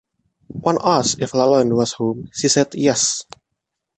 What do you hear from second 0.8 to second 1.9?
asked if Lalonde